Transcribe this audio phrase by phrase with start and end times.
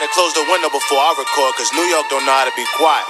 [0.00, 2.64] to close the window before I record, cause New York don't know how to be
[2.76, 3.04] quiet.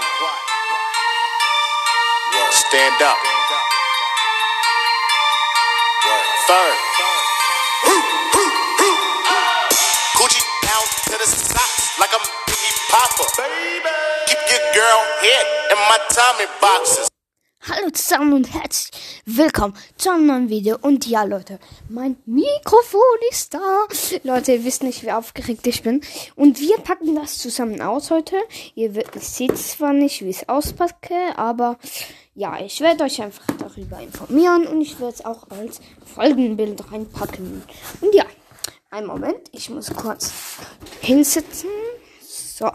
[2.51, 3.19] Stand up.
[6.51, 6.77] Third.
[10.19, 13.25] Gucci down to the socks like I'm Biggie Papa.
[14.27, 17.09] Keep your girl head in my Tommy boxes.
[17.69, 18.91] Hallo zusammen und herzlich
[19.27, 20.77] willkommen zu einem neuen Video.
[20.81, 23.01] Und ja, Leute, mein Mikrofon
[23.31, 23.87] ist da.
[24.23, 26.01] Leute, ihr wisst nicht, wie aufgeregt ich bin.
[26.37, 28.37] Und wir packen das zusammen aus heute.
[28.75, 31.79] Ihr seht zwar nicht, wie ich es auspacke, aber
[32.35, 35.81] ja, ich werde euch einfach darüber informieren und ich werde es auch als
[36.15, 37.63] Folgenbild reinpacken.
[38.01, 38.25] Und ja,
[38.91, 40.33] einen Moment, ich muss kurz
[41.01, 41.71] hinsitzen.
[42.23, 42.71] So,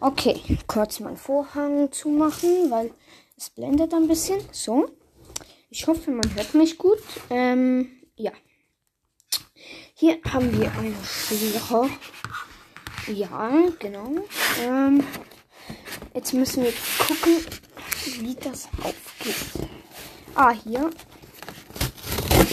[0.00, 2.90] okay, kurz meinen Vorhang zumachen, weil
[3.36, 4.40] es blendet ein bisschen.
[4.52, 4.88] So.
[5.70, 6.98] Ich hoffe, man hört mich gut.
[7.28, 8.32] Ähm, ja.
[9.94, 11.90] Hier haben wir eine Schere.
[13.08, 14.24] Ja, genau.
[14.62, 15.04] Ähm,
[16.14, 16.72] jetzt müssen wir
[17.06, 17.36] gucken,
[18.20, 19.68] wie das aufgeht.
[20.34, 20.88] Ah, hier.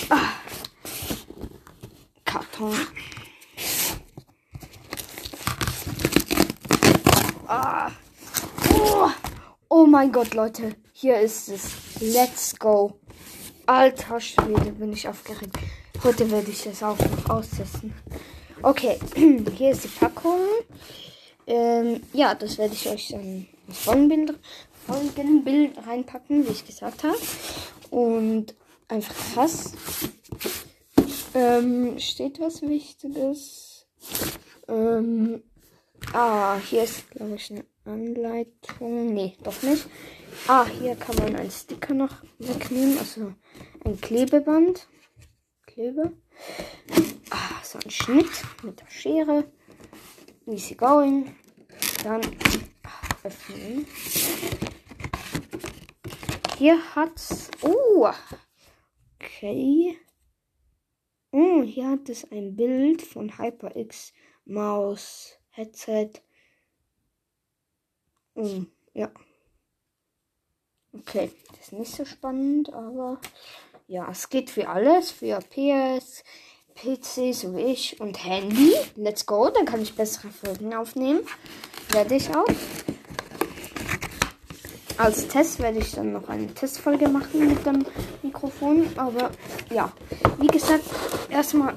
[0.10, 0.34] Ah.
[2.26, 2.76] Karton.
[7.48, 7.92] Ah.
[8.74, 9.10] Oh.
[9.70, 10.76] Oh mein Gott, Leute.
[10.92, 11.72] Hier ist es.
[12.02, 13.00] Let's go.
[13.68, 15.58] Alter Schwede, bin ich aufgeregt.
[16.04, 17.94] Heute werde ich das auch noch austesten.
[18.62, 19.00] Okay,
[19.56, 20.40] hier ist die Packung.
[21.48, 24.38] Ähm, ja, das werde ich euch dann ins Folgenbild,
[24.86, 27.18] Folgenbild reinpacken, wie ich gesagt habe.
[27.90, 28.54] Und
[28.88, 29.74] einfach krass.
[31.34, 33.88] Ähm, steht was Wichtiges?
[34.68, 35.42] Ähm,
[36.14, 39.14] ah, hier ist, glaube ich, eine Anleitung.
[39.14, 39.88] Nee, doch nicht.
[40.48, 42.98] Ah, hier kann man einen Sticker noch wegnehmen.
[42.98, 43.34] Also
[43.84, 44.88] ein Klebeband.
[45.66, 46.14] Klebe.
[47.30, 48.32] Ah, so ein Schnitt
[48.64, 49.52] mit der Schere.
[50.48, 51.36] Easy going.
[52.04, 52.22] Dann
[53.24, 53.88] öffnen.
[56.58, 57.50] Hier hat's.
[57.62, 58.10] Oh.
[59.20, 59.98] Okay.
[61.32, 64.14] Oh, hier hat es ein Bild von HyperX
[64.46, 66.22] Maus Headset
[68.36, 69.10] Mm, ja.
[70.94, 73.20] Okay, das ist nicht so spannend, aber
[73.88, 75.12] ja, es geht für alles.
[75.12, 76.24] Für PS,
[76.76, 78.74] PC, so wie ich und Handy.
[78.96, 81.22] Let's go, dann kann ich bessere Folgen aufnehmen.
[81.90, 82.46] Werde ich auch.
[84.98, 87.86] Als Test werde ich dann noch eine Testfolge machen mit dem
[88.22, 88.88] Mikrofon.
[88.98, 89.32] Aber
[89.70, 89.92] ja,
[90.40, 90.86] wie gesagt,
[91.30, 91.76] erstmal.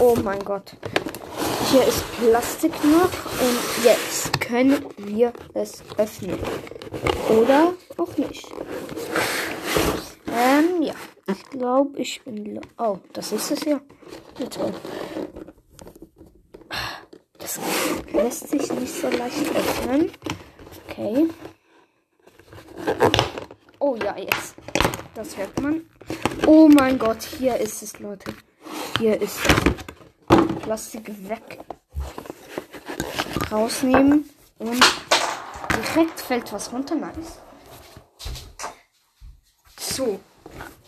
[0.00, 0.76] Oh mein Gott.
[1.70, 6.38] Hier ist Plastik noch und jetzt können wir es öffnen.
[7.28, 8.46] Oder auch nicht.
[10.28, 10.94] Ähm, ja.
[11.26, 12.58] Ich glaube, ich bin.
[12.78, 13.80] Oh, das ist es ja.
[17.38, 17.60] Das
[18.12, 20.10] lässt sich nicht so leicht öffnen.
[20.88, 21.28] Okay.
[23.78, 24.54] Oh ja, jetzt.
[25.14, 25.82] Das hört man.
[26.46, 28.32] Oh mein Gott, hier ist es, Leute.
[28.98, 29.87] Hier ist es.
[30.68, 31.64] Plastik weg.
[33.50, 34.84] Rausnehmen und
[35.74, 36.94] direkt fällt was runter.
[36.94, 37.38] Nice.
[39.78, 40.20] So.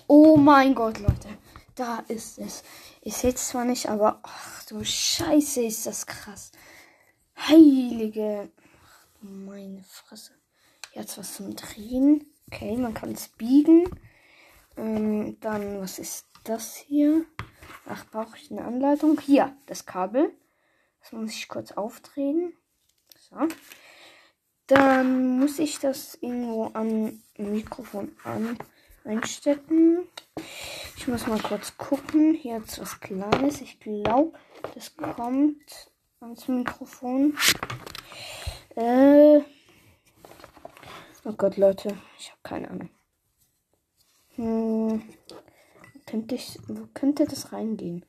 [0.06, 1.30] Oh mein Gott, Leute.
[1.76, 2.62] Da ist es.
[3.00, 6.52] Ich sehe es zwar nicht, aber ach du Scheiße, ist das krass.
[7.38, 8.50] Heilige.
[8.84, 10.32] Ach, meine Fresse.
[10.92, 12.30] Jetzt was zum Drehen.
[12.52, 13.88] Okay, man kann es biegen.
[14.76, 17.24] Ähm, dann, was ist das hier?
[17.92, 19.18] Ach, brauche ich eine Anleitung?
[19.18, 20.30] Hier, das Kabel.
[21.00, 22.52] Das muss ich kurz aufdrehen.
[23.18, 23.36] So.
[24.68, 28.56] Dann muss ich das irgendwo am Mikrofon an
[29.04, 30.06] einstecken.
[30.96, 32.34] Ich muss mal kurz gucken.
[32.34, 33.60] Hier ist was Kleines.
[33.60, 34.38] Ich glaube,
[34.76, 35.90] das kommt
[36.20, 37.36] ans Mikrofon.
[38.76, 39.40] Äh.
[41.24, 41.98] Oh Gott, Leute.
[42.20, 42.90] Ich habe keine Ahnung.
[44.36, 45.02] Hm.
[46.10, 48.04] Könnte ich, wo könnte das reingehen?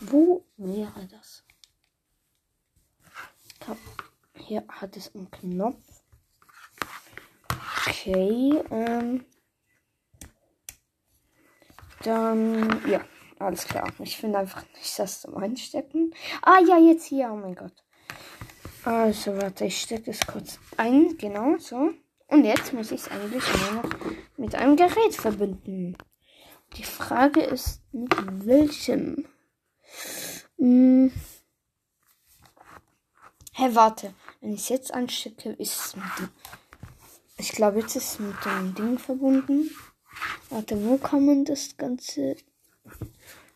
[0.00, 1.42] Wo wäre das?
[3.66, 3.78] Hab,
[4.36, 5.82] hier hat es einen Knopf.
[7.86, 9.24] Okay, ähm.
[12.02, 13.02] Dann, ja,
[13.38, 13.90] alles klar.
[14.00, 16.12] Ich finde einfach nicht das zum Einstecken.
[16.42, 17.30] Ah, ja, jetzt hier.
[17.32, 17.82] Oh mein Gott.
[18.84, 21.16] Also, warte, ich stecke es kurz ein.
[21.16, 21.94] Genau, so.
[22.26, 23.90] Und jetzt muss ich es eigentlich nur noch
[24.36, 25.96] mit einem Gerät verbinden.
[26.76, 28.14] Die Frage ist, mit
[28.46, 29.26] welchem?
[30.58, 31.12] Hm.
[33.52, 34.14] Hä, hey, warte.
[34.40, 36.28] Wenn ich es jetzt anstecke, ist es mit dem.
[37.38, 39.70] Ich glaube, jetzt ist es mit dem Ding verbunden.
[40.50, 42.36] Warte, wo kann man das ganze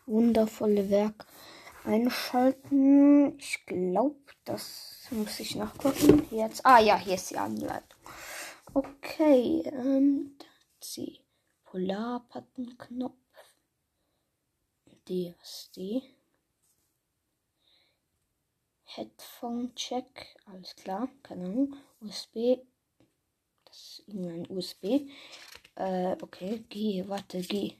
[0.05, 1.25] wundervolle Werk
[1.85, 3.37] einschalten.
[3.39, 6.27] Ich glaube, das muss ich nachgucken.
[6.31, 6.65] Jetzt.
[6.65, 7.99] Ah ja, hier ist die Anleitung.
[8.73, 10.37] Okay, ähm,
[10.95, 11.19] die
[11.73, 13.15] Polarpattenknopf.
[15.09, 16.03] DSD.
[18.83, 21.75] Headphone Check, alles klar, keine Ahnung.
[21.99, 22.59] USB,
[23.65, 25.09] das ist irgendein USB.
[25.73, 27.73] Äh, okay, G, warte, G.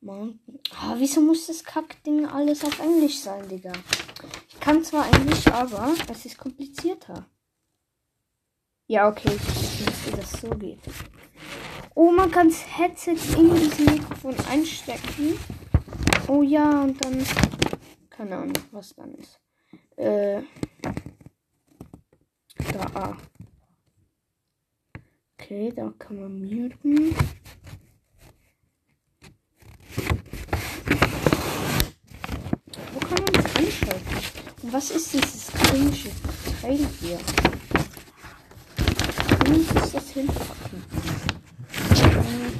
[0.00, 0.60] Mountain.
[0.70, 3.72] Ah, wieso muss das Kackding alles auf Englisch sein, Digga?
[4.48, 7.28] Ich kann zwar Englisch, aber es ist komplizierter.
[8.86, 10.78] Ja, okay, ich nicht, wie das so geht.
[11.94, 15.38] Oh, man kann das Headset in diesem Mikrofon einstecken.
[16.28, 17.24] Oh ja, und dann.
[18.08, 19.38] Keine Ahnung, was dann ist.
[19.96, 20.42] Äh.
[22.72, 23.16] Da, ah.
[25.38, 27.14] Okay, da kann man muten.
[32.92, 34.16] Wo kann man das einschalten?
[34.62, 36.10] Und was ist dieses cringe
[36.60, 37.18] Teil hier?
[39.44, 40.84] Wo ich das hinpacken?
[42.04, 42.52] Ähm,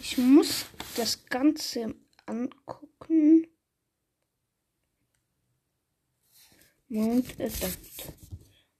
[0.00, 0.64] Ich muss
[0.96, 1.94] das Ganze
[2.26, 3.46] angucken.
[6.88, 8.12] Mount Adapt.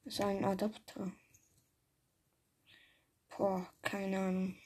[0.05, 1.13] Ist ein Adapter.
[3.37, 4.57] Boah, keine Ahnung.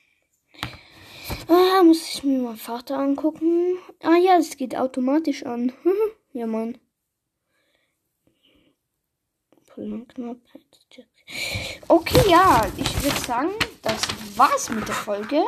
[1.48, 3.78] Ah, muss ich mir mal Vater angucken.
[4.02, 5.72] Ah ja, es geht automatisch an.
[6.32, 6.78] ja, Mann.
[11.88, 13.50] Okay, ja, ich würde sagen,
[13.82, 14.02] das
[14.36, 15.42] war's mit der Folge.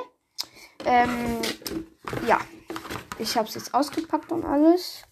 [0.85, 1.41] Ähm,
[2.27, 2.41] ja,
[3.19, 5.03] ich habe es jetzt ausgepackt und alles.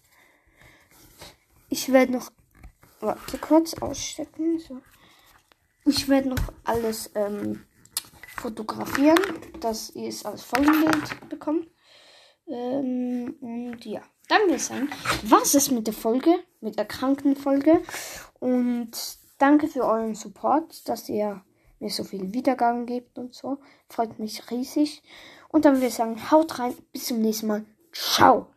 [1.69, 2.31] Ich werde noch,
[2.99, 4.59] warte kurz ausstecken.
[4.59, 4.81] So.
[5.85, 7.63] Ich werde noch alles ähm,
[8.37, 9.19] fotografieren,
[9.59, 11.67] dass ihr es als Folgenbild bekommt.
[12.47, 14.89] Ähm, und ja, dann würde ich sagen,
[15.23, 17.81] was ist mit der Folge, mit der Krankenfolge.
[18.39, 18.91] Und
[19.37, 21.43] danke für euren Support, dass ihr
[21.79, 23.57] mir so viel Wiedergaben gebt und so.
[23.89, 25.01] Freut mich riesig.
[25.51, 27.65] Und dann würde ich sagen, haut rein, bis zum nächsten Mal.
[27.91, 28.47] Ciao.